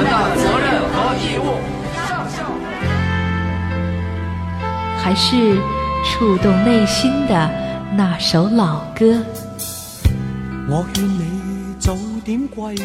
[0.00, 1.60] 们的责任和义务。
[4.98, 5.60] 还是
[6.04, 7.50] 触动内心的
[7.96, 9.22] 那首老歌。
[10.68, 12.84] 我劝你早点归去，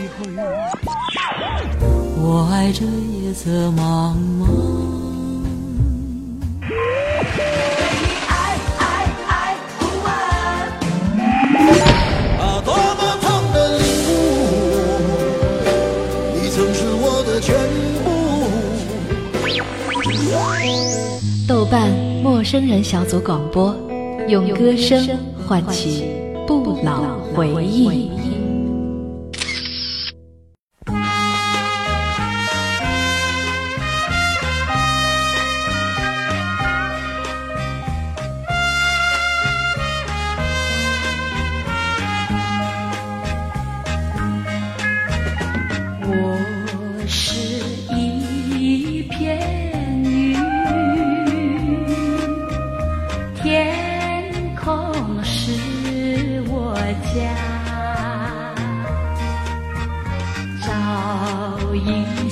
[2.17, 4.94] 我爱这夜色茫茫。
[22.45, 23.75] 生人小组广播，
[24.27, 26.05] 用歌声唤起。
[26.45, 28.11] 不老回忆。
[61.85, 62.24] you.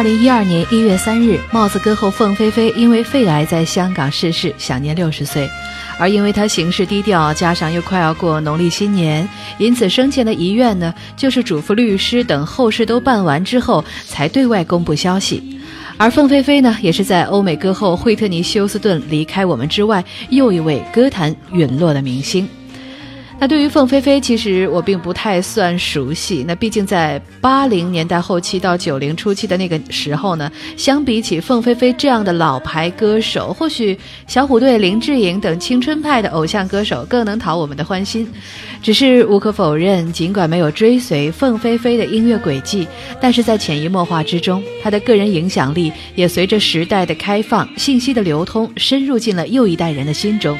[0.00, 5.46] 二零一二年一月三日，帽子歌后凤飞飞因为肺癌在香港逝世，享年六十岁。
[5.98, 9.28] 而因为她行事低调，加上又快要过农历新年，
[9.58, 15.60] 因此生前的遗愿呢，就是嘱咐律师等后事都办完之后才对外公布消息。
[15.98, 22.48] 而凤飞飞呢，也是在欧美歌后惠特尼休斯顿离开我们之外，又一位歌坛陨落的明星。
[23.40, 26.44] 那对于凤飞飞，其实我并不太算熟悉。
[26.46, 38.30] 那毕竟在八零年代后期到九零初期的那个时候呢，相比起凤飞飞这样的老牌歌手，或许小虎队、林志颖等青春派的偶像歌手更能讨我们的欢心。
[38.82, 42.86] 只是无可否认，尽管没有追随凤飞飞的音乐轨迹，
[43.22, 50.58] 但是在潜移默化之中，她的个人影响力也随着时代的开放、信息的流通，深入进了又一代人的心中。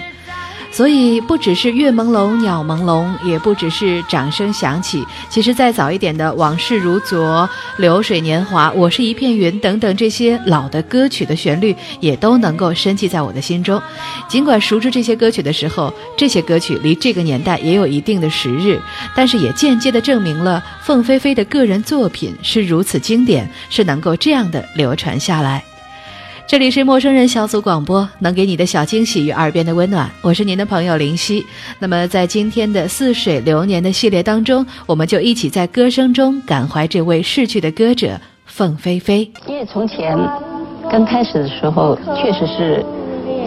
[0.73, 5.05] 所以，不只是月朦胧、鸟朦胧，也不只是掌声响起。
[5.29, 7.49] 其实，再早一点的《往事如昨》
[7.81, 13.83] 《流水年华》《我是一片云》等等这些老的歌曲的旋律，也都能够深记在我的心中。
[14.29, 18.81] 尽管熟知这些歌曲的时候，这些歌曲离这个年代也有一定的时日，
[19.15, 25.65] 但是也间接的证明了凤飞飞的个人作品是如此经典，是能够这样的流传下来。
[26.51, 30.11] 这里是陌生人小组广播，能给你的小惊喜与耳边的温暖。
[30.21, 31.47] 我是您的朋友林夕。
[31.79, 39.31] 那么，在今天的似水流年的系列当中，我们就一起在歌声中感怀这位逝去的歌者凤飞飞。
[39.47, 40.19] 因为从前
[40.91, 42.85] 刚开始的时候，确实是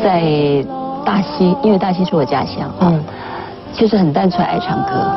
[0.01, 0.65] 在
[1.05, 3.03] 大溪，因为大溪是我家乡嗯，
[3.73, 5.13] 就是很单纯爱唱歌，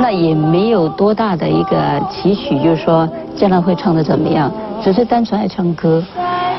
[0.00, 4.52] 那也没有多大的一个期许，就是说将来会唱的怎么样，
[4.82, 6.02] 只是单纯爱唱歌。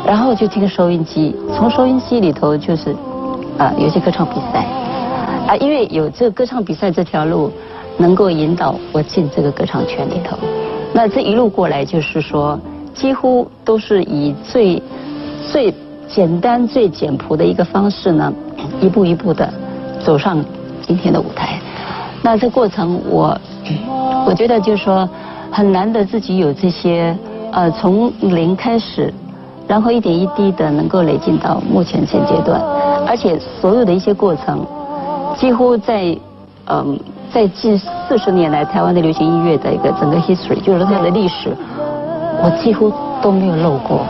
[0.05, 2.93] 然后就听收音机，从收音机里头就是，
[3.57, 4.65] 啊，有些歌唱比赛，
[5.47, 7.49] 啊，因为有这个歌唱比赛这条路，
[7.97, 10.37] 能够引导我进这个歌唱圈里头。
[10.93, 12.59] 那这一路过来，就是说，
[12.93, 14.83] 几乎都是以最
[15.49, 15.73] 最
[16.05, 18.31] 简单、最简朴的一个方式呢，
[18.81, 19.51] 一步一步的
[20.03, 20.43] 走上
[20.85, 21.59] 今天的舞台。
[22.21, 23.37] 那这过程，我
[24.27, 25.07] 我觉得就是说，
[25.49, 27.17] 很难得自己有这些，
[27.53, 29.13] 呃，从零开始。
[29.73, 32.61] 然后一点一滴的能够累进到目前现阶段，
[33.07, 34.63] 而且所有的一些过程，
[35.35, 36.15] 几乎在
[36.67, 36.99] 嗯
[37.33, 41.57] 在近四十年来台湾的流行音乐的一个整个 history，就是它的历史，
[42.43, 44.01] 我几乎都没有漏过。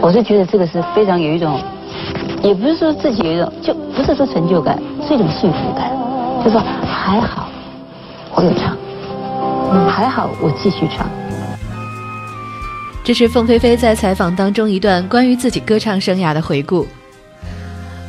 [0.00, 1.58] 我就觉得这个是非常有一种，
[2.40, 5.90] 也不是说自己有一种，就不是说成就感，是一种幸福感。
[6.44, 7.48] 就说还好，
[8.36, 8.76] 我有唱，
[9.88, 11.04] 还好我继续唱。
[13.04, 16.86] 这是凤飞飞在采访当中一段关于自己歌唱生涯的回顾。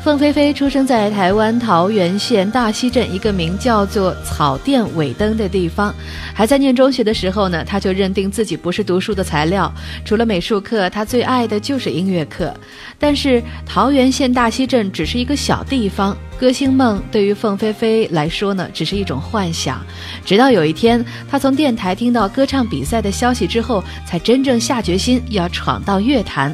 [0.04, 5.96] 凤飞飞出生在台湾桃园县大溪镇一个名叫做草甸尾灯的地方。
[6.34, 9.74] 还在念中学的时候呢，他就认定自己不是读书的材料。
[10.04, 12.54] 除了美术课，他最爱的就是音乐课。
[13.00, 19.82] 但是桃园县大溪镇只是一个小地方，歌星梦对于凤飞飞来说呢，只是一种幻想。
[20.26, 26.54] 直到有一天，他从电台听到歌唱比赛的消息之后，才真正下决心要闯到乐坛。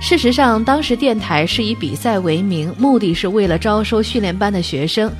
[0.00, 5.12] 事实上，当时电台是以比赛为名，目的是为了招收训练班的学生。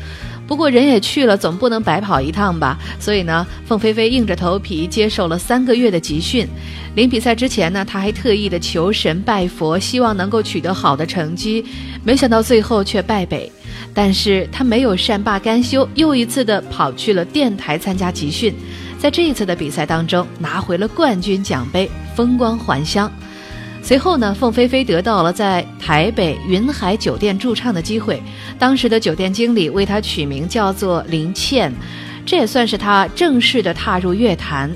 [0.47, 2.79] 不过人也去了，总不能白跑一趟吧？
[2.99, 6.49] 所以呢，凤飞飞硬着头皮接受了三个月的集训。
[6.95, 11.63] 临比赛之前呢，他还特意的求神拜佛，希望能够取得好的成绩。
[12.03, 13.53] 没想到最后却败北，
[13.93, 18.55] 但是他没有善罢甘休，又一次的跑去了电台参加集训。
[18.99, 23.13] 在这一次的比赛当中，拿回了冠军奖杯，风光还乡。
[23.83, 28.23] 随后呢，凤飞飞得到了在台北云海酒店驻唱的机会。
[28.59, 31.73] 当时的酒店经理为她取名叫做林倩，
[32.27, 34.71] 这也算是她正式的踏入乐坛。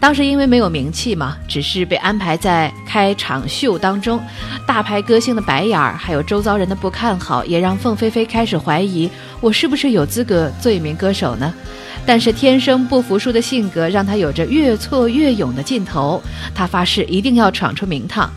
[0.00, 4.20] 当时因为没有名气嘛，只是被安排在开场秀当中，
[4.64, 9.10] 大牌歌星的白眼儿，还有周遭人的不看好，也让凤飞飞开始怀疑
[9.40, 11.52] 我是不是有资格做一名歌手呢？
[12.06, 16.22] 但是天生不服输的性格让他有着越挫越勇的劲头，
[16.54, 18.32] 他发誓一定要闯出名堂。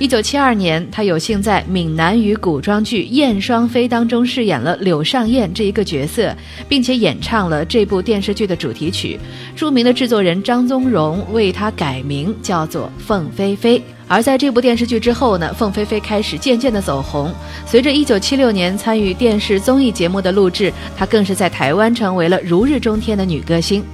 [0.00, 6.34] 一九七二年，他有幸在闽南语古装剧《燕双飞》当中饰演了柳上燕这一个角色，
[6.66, 9.20] 并且演唱了这部电视剧的主题曲。
[9.54, 13.82] 著名的制作人张宗荣为他改名叫做凤飞飞。
[14.08, 17.30] 而在这部电视剧之后呢，凤飞飞开始渐渐的走红。
[17.66, 23.84] 随着一九七六年参与电视综艺节目的录制，她更是在台湾成为了如日中天的女歌星。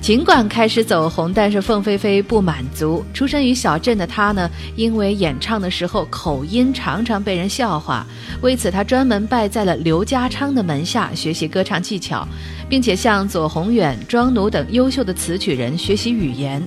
[0.00, 3.02] 尽管开始走红，但是凤飞飞不满足。
[3.14, 8.06] 出生于小镇的她呢，因为演唱的时候口音常常被人笑话，
[8.42, 12.28] 为此她专门拜在了刘家昌的门下学习歌唱技巧，
[12.68, 16.62] 并且向左宏远、庄奴等优秀的词曲人学习语言。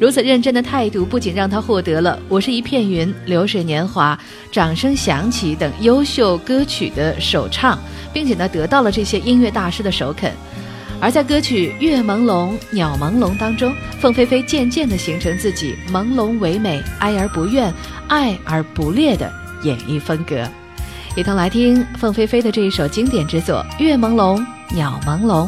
[0.00, 4.18] 如此认真的态度，不仅让她获得了《我是一片云》《流水年华》
[4.54, 7.78] 《掌声响起》等优秀歌曲的首唱，
[8.14, 10.32] 并且呢，得到了这些音乐大师的首肯。
[11.00, 17.72] 而在歌曲《月朦胧鸟朦胧》当中，凤飞飞渐渐地形成自己朦胧唯美、哀而不怨、
[18.08, 20.46] 爱而不烈的演绎风格。
[21.14, 25.46] 一同来听凤飞飞的这一首经典之作《月朦胧鸟朦胧》。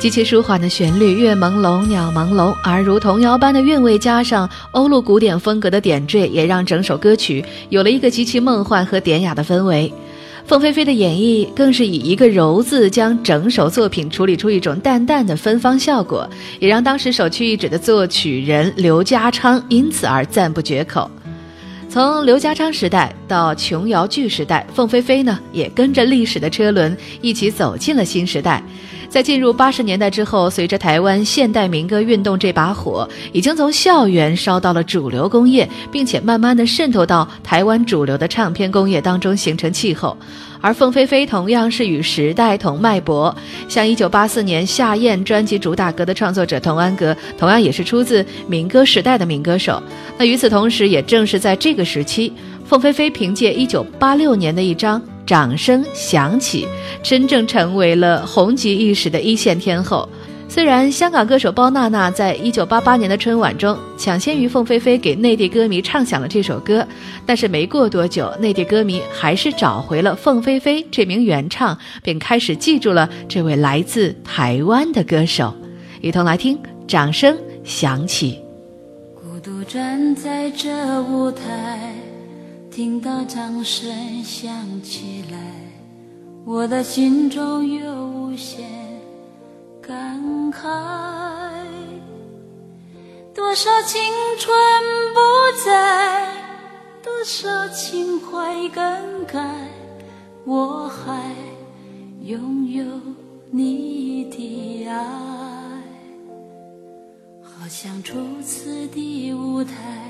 [0.00, 9.92] 极其舒缓的旋律，月朦胧，鸟朦胧，而如童谣般的韵味，加上欧陆古典风格的点缀，也让整首歌曲有了一个极其梦幻和典雅的氛围。
[10.46, 16.26] 凤飞飞的演绎更是以一个“柔”字，将整首作品处理出一种淡淡的芬芳效果，
[16.60, 21.10] 也让当时首屈一指的作曲人刘家昌因此而赞不绝口。
[21.90, 28.64] 从刘家昌时代到琼瑶剧时代，凤飞飞呢也跟着历史的车轮一起走进了新时代。
[29.10, 40.16] 在进入八十年代之后，随着台湾现代民歌运动这把火已经从校园烧到了主流工业，并且慢慢的渗透到台湾主流的唱片工业当中，形成气候。
[40.60, 43.34] 而凤飞飞同样是与时代同脉搏，
[43.68, 49.82] 像一九八四年夏燕专辑主打歌的创作者童安格，同样也是出自民歌时代的民歌手。
[50.16, 52.32] 那与此同时，也正是在这个时期，
[52.64, 56.66] 凤飞飞凭借一九八六年的一张《掌声响起》，
[57.08, 60.08] 真正成为了红极一时的一线天后。
[60.48, 66.84] 虽然香港歌手包娜娜在一九八八年的春晚中抢先于凤飞飞给内地歌迷唱响了这首歌，
[67.24, 75.54] 但是没过多久，内地歌迷还是找回了凤飞飞这名原唱，并开始记住了这位来自台湾的歌手。
[76.00, 76.58] 一同来听，
[76.88, 78.40] 掌声响起。
[79.14, 81.94] 孤独站在这舞台，
[82.82, 85.36] 听到掌声响起来，
[86.46, 88.66] 我的心中有无限。
[89.82, 90.18] 感
[90.50, 90.62] 慨，
[93.34, 94.00] 多少青
[94.38, 94.50] 春
[95.12, 95.20] 不
[95.62, 96.34] 在，
[97.02, 99.68] 多少情怀更改，
[100.46, 101.34] 我还
[102.22, 102.82] 拥有
[103.50, 105.04] 你的爱。
[107.42, 110.09] 好像初次的舞台，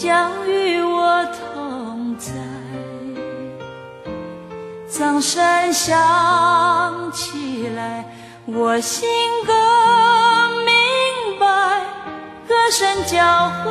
[0.00, 2.32] 将与我同在。
[4.88, 8.06] 掌声响起来，
[8.46, 9.06] 我心
[9.46, 9.54] 更
[10.64, 10.72] 明
[11.38, 11.84] 白，
[12.48, 13.70] 歌声交汇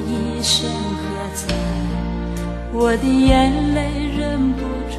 [0.43, 1.01] 声喝
[1.35, 1.53] 彩，
[2.73, 3.81] 我的眼泪
[4.17, 4.97] 忍不住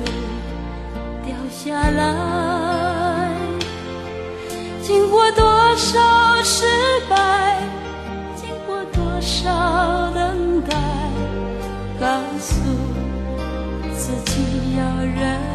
[1.26, 3.30] 掉下来。
[4.82, 5.44] 经过多
[5.76, 5.98] 少
[6.44, 6.64] 失
[7.08, 7.58] 败，
[8.36, 10.76] 经过多少等待，
[12.00, 12.06] 告
[12.38, 12.54] 诉
[13.94, 15.51] 自己要忍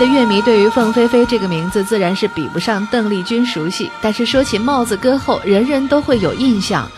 [0.00, 6.90] 的乐迷对于凤飞飞这个名字自然是比不上邓丽君熟悉，但是说起帽子歌后，人人都会有印象。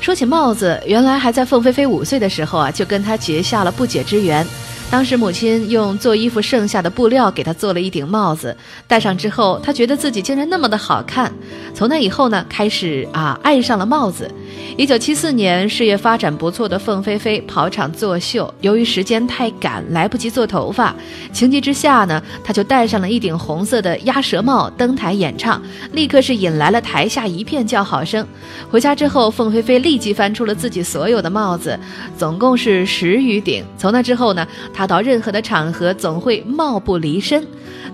[0.00, 4.44] 说起帽子，原来还在凤飞飞五岁的时候啊，就跟她结下了不解之缘。
[4.90, 8.56] 当时母亲用做衣服剩下的布料给她做了一顶帽子，
[8.88, 11.32] 戴上之后，她觉得自己竟然那么的好看。
[11.72, 14.28] 从那以后呢，开始啊爱上了帽子。
[14.76, 20.94] 一九七四年，事业发展不错的凤飞飞跑场作秀，由于时间太赶，来不及做头发，
[21.32, 25.60] 情急之下呢，她就戴上了一顶红色的鸭舌帽登台演唱，
[25.92, 28.26] 立刻是引来了台下一片叫好声。
[28.70, 31.78] 回家之后，凤飞飞立即翻出了自己所有的帽子，
[32.16, 33.62] 总共是十余顶。
[33.76, 37.46] 从那之后呢，她到任何的场合总会帽不离身。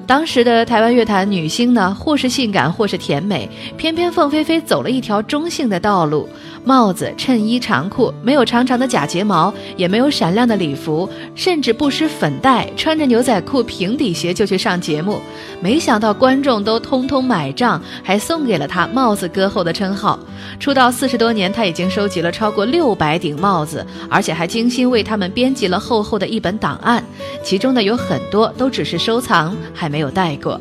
[0.07, 6.29] 当时的台湾乐坛女星呢，或是性感，或是甜美，偏偏凤飞飞走了一条中性的道路。
[6.65, 15.21] 帽子、衬衣、长裤，没有长长的假睫毛，也没有闪亮的礼服，甚至不施粉黛，穿着牛仔裤、平底鞋就去上节目。
[15.61, 20.19] 没想到观众都通通买账，还送给了他“帽子歌后”的称号。
[20.59, 27.05] 出道四十多年，他已经收集了超过六百顶帽子，而且还精心为他们编辑了厚厚的一本档案，
[27.43, 30.61] 其中呢有很多都只是收藏，还没有戴过。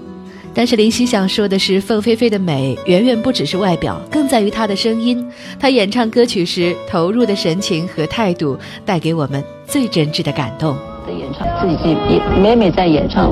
[0.55, 5.23] 但是林夕想说的是，凤飞飞的美远远不只是外表，更在于她的声音。
[5.59, 10.73] 她演唱歌曲时投入的神情和态度，带给我们最真挚的感动。
[11.05, 13.31] 在演唱自己也每每在演唱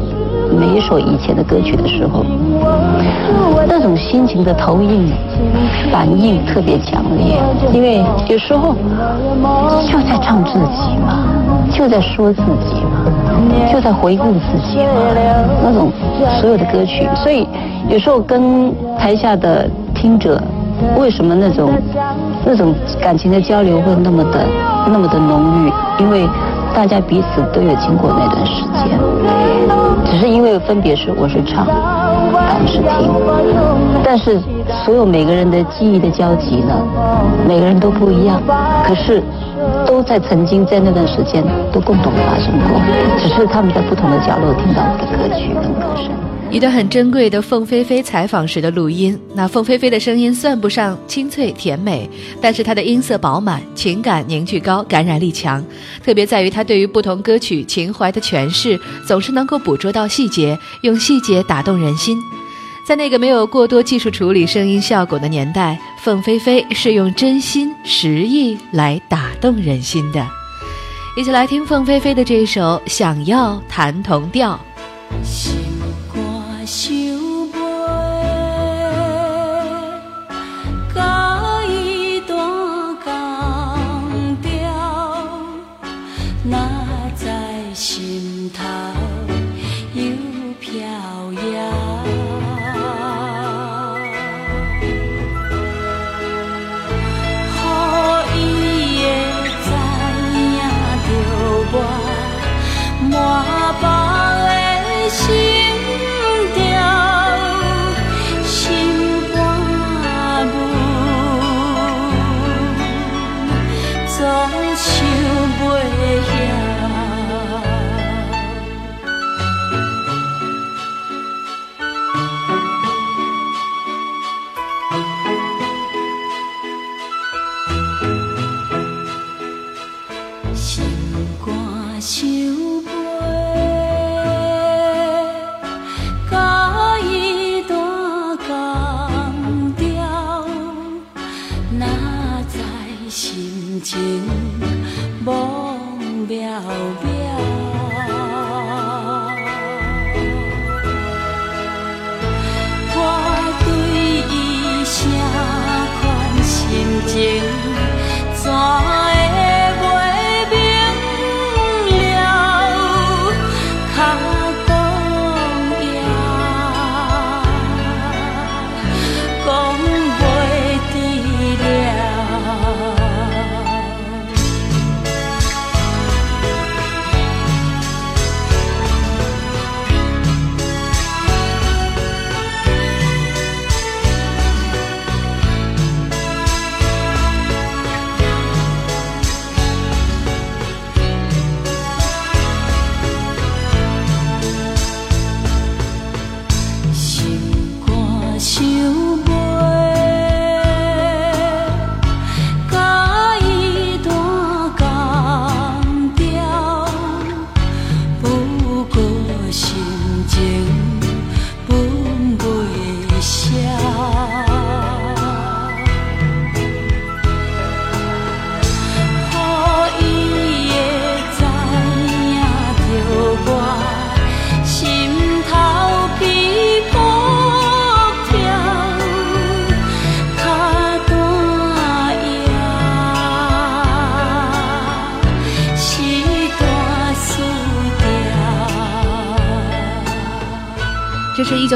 [0.59, 2.25] 每一首以前的歌曲的时候，
[3.67, 5.09] 那种心情的投影
[5.91, 7.39] 反应特别强烈，
[7.73, 8.75] 因为有时候
[9.89, 11.25] 就在唱自己嘛，
[11.71, 13.22] 就在说自己嘛。
[13.71, 14.79] 就在回顾自己，
[15.63, 15.91] 那种
[16.39, 17.47] 所有的歌曲，所以
[17.89, 20.41] 有时候跟台下的听者，
[20.97, 21.71] 为什么那种
[22.45, 24.45] 那种感情的交流会那么的
[24.87, 25.71] 那么的浓郁？
[26.03, 26.27] 因为
[26.75, 28.99] 大家彼此都有经过那段时间，
[30.05, 33.11] 只是因为分别是我是唱，他们是听，
[34.03, 34.39] 但是
[34.85, 36.73] 所有每个人的记忆的交集呢，
[37.47, 38.41] 每个人都不一样，
[38.85, 39.21] 可是。
[39.85, 42.81] 都在曾经在那段时间都共同发生过，
[43.19, 46.11] 只是他们在不同的角落听到我的歌曲跟歌声。
[46.51, 49.19] 一段很珍贵的凤飞飞采访时的录音。
[49.33, 52.07] 那凤飞飞的声音算不上清脆甜美，
[52.39, 55.65] 但是她的音色饱满，情感凝聚高，感染力强。
[56.05, 62.15] 特别在于她对于不同歌曲情怀的诠释，总是能够捕捉到细节，用细节打动人心。
[62.85, 70.27] 在那个没有过多技术处理声音效果的年代，凤飞飞是用真心实意来打动人心的。
[71.15, 74.59] 一起来听凤飞飞的这一首《想要弹同调》。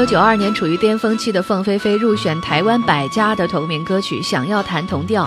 [0.08, 5.26] 九二年处于巅峰期的凤飞飞入选台湾百家的同名歌曲《想要弹同调》。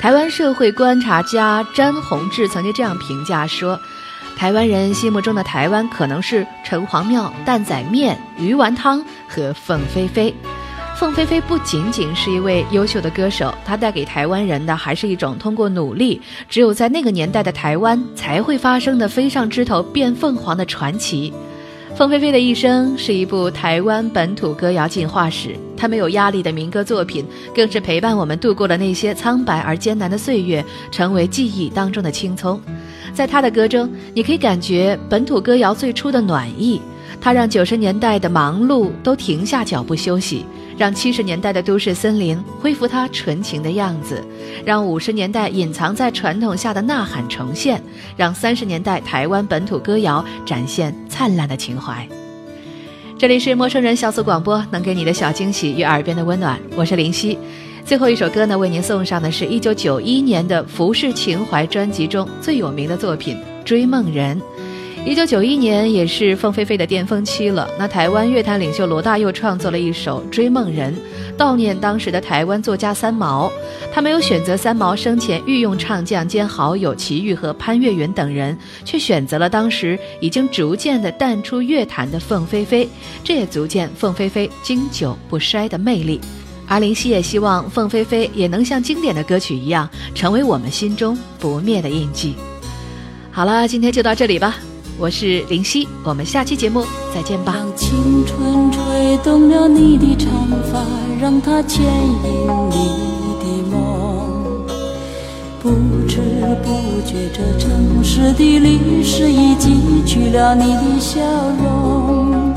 [0.00, 3.80] 台湾社会观察家詹宏志曾经这样评价说
[4.38, 10.32] ：“台湾人心目中的台湾可能是城隍庙、担仔面、鱼丸汤和凤飞飞。”
[10.94, 21.34] 凤飞飞不仅仅是一位优秀的歌手，她带给台湾人的还是一种通过努力，只有在那个年代的台湾才会发生的飞上枝头变凤凰的传奇。
[22.02, 32.60] 凤飞飞的一生是一部台湾本土歌谣进化史，她没有压力的民歌作品，更是陪伴我们度过了那些苍白而艰难的岁月，成为记忆当中的青葱。
[33.14, 36.82] 在她的歌中，你可以感觉本土歌谣最初的暖意，
[37.20, 40.44] 它让九十年代的忙碌都停下脚步休息。
[40.76, 44.24] 让七十年代的都市森林恢复它纯情的样子，
[44.64, 47.82] 让五十年代隐藏在传统下的呐喊重现，
[48.16, 52.06] 让三十年代台湾本土歌谣展现灿烂的情怀。
[53.18, 57.38] 这里是陌生人小组广播，能给你的小惊喜与耳边的温暖，我是林夕。
[57.84, 64.40] 最后一首歌呢，为您送上的是一九九一年的《浮世情怀》专辑中最有名的作品《追梦人》。
[65.04, 67.68] 一九九一年也是凤飞飞的巅峰期了。
[67.76, 70.94] 那台湾乐坛领袖罗大佑创作了一首《追梦人》，
[71.36, 73.50] 悼念当时的台湾作家三毛。
[73.92, 82.88] 他没有选择三毛生前御用唱将兼好友齐豫和潘越云等人，却选择了当时已经逐渐的淡出乐坛的凤飞飞。
[83.24, 86.20] 这也足见凤飞飞经久不衰的魅力。
[86.68, 92.34] 而林夕也希望凤飞飞也能像经典的歌曲一样，成为我们心中不灭的印记。
[93.32, 94.56] 好了，今天就到这里吧。
[95.02, 97.56] 我是林夕，我们下期节目再见吧。
[97.58, 100.30] 让青春吹动了你的长
[100.70, 100.78] 发，
[101.20, 102.86] 让它牵引你
[103.40, 104.64] 的梦。
[105.60, 105.70] 不
[106.06, 106.20] 知
[106.62, 106.70] 不
[107.04, 111.20] 觉，这城市的历史已记取了你的笑
[111.60, 112.54] 容。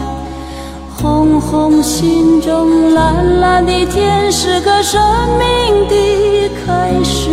[0.96, 5.02] 红红心中，蓝蓝的天，是个生
[5.40, 7.28] 命的开始。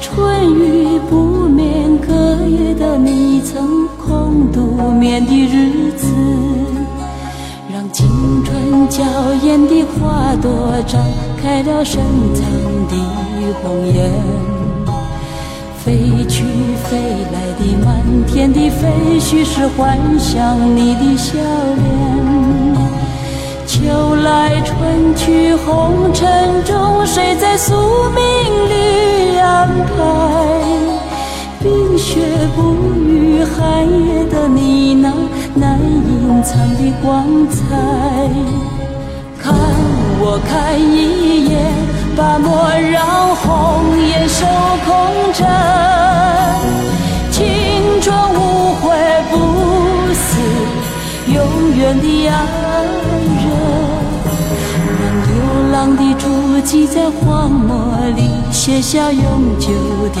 [0.00, 1.29] 春雨不
[2.10, 2.16] 昨，
[2.48, 6.08] 夜的你曾空独眠的日子，
[7.72, 9.04] 让青春娇
[9.44, 11.00] 艳的花朵张
[11.40, 12.02] 开了深
[12.34, 12.44] 藏
[12.88, 12.96] 的
[13.62, 14.10] 红颜。
[15.84, 16.42] 飞去
[16.82, 16.98] 飞
[17.32, 18.88] 来的满天的飞
[19.20, 21.80] 絮，是幻想你的笑脸。
[23.68, 27.72] 秋来春去红尘中，谁在宿
[28.10, 28.20] 命
[28.68, 30.99] 里安排？
[31.62, 32.20] 冰雪
[32.56, 32.72] 不
[33.04, 35.12] 语，寒夜的你那
[35.54, 37.58] 难隐藏的光彩。
[39.38, 39.54] 看
[40.22, 41.52] 我看一眼，
[42.16, 43.44] 把莫让红
[44.08, 44.46] 颜守
[44.86, 44.88] 空
[45.34, 45.46] 枕。
[47.30, 48.96] 青春无悔
[49.30, 49.34] 不
[50.14, 50.40] 死，
[51.28, 51.36] 永
[51.76, 52.38] 远的爱
[53.36, 53.44] 人。
[54.98, 55.30] 让流。
[55.72, 56.24] 浪的足
[56.64, 57.76] 迹在荒漠
[58.16, 59.22] 里写下永
[59.58, 59.68] 久
[60.14, 60.20] 的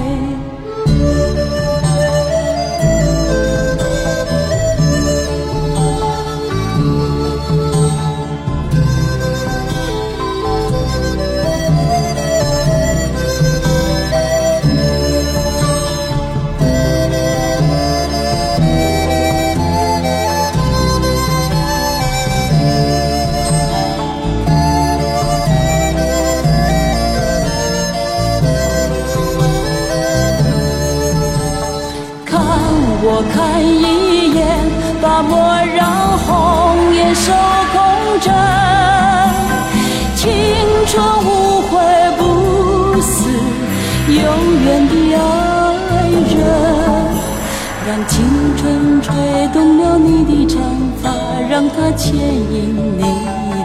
[52.11, 53.03] 牵引你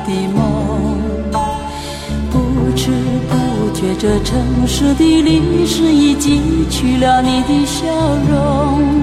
[0.06, 0.38] 的梦，
[2.30, 2.34] 不
[2.76, 2.92] 知
[3.28, 3.34] 不
[3.74, 7.84] 觉，这城市的历史已记取了你的笑
[8.30, 9.02] 容。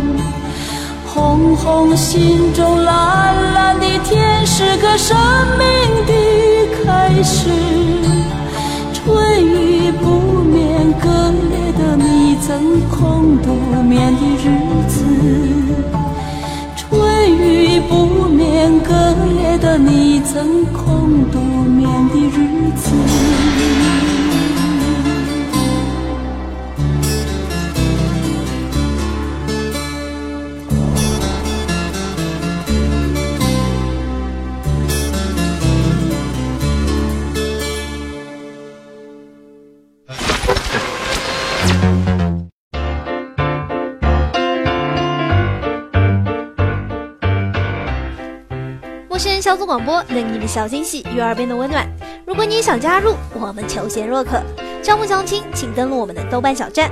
[1.06, 5.18] 红红心中，蓝蓝的天，是个生
[5.60, 5.68] 命
[6.08, 6.14] 的
[6.86, 7.50] 开始。
[8.94, 10.06] 春雨不
[10.42, 11.10] 眠，隔
[11.52, 13.52] 夜的你曾空独
[13.84, 14.48] 眠的日
[14.88, 15.93] 子。
[18.80, 18.94] 隔
[19.42, 21.53] 夜的你曾空独
[49.14, 51.88] 我是小组广播，能给你的小惊喜与耳边的温暖。
[52.26, 54.42] 如果你想加入，我们求贤若渴。
[54.82, 56.92] 招募相亲，请登录我们的豆瓣小站。